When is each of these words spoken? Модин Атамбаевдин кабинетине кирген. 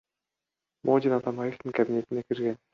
Модин 0.91 1.17
Атамбаевдин 1.19 1.77
кабинетине 1.83 2.27
кирген. 2.31 2.63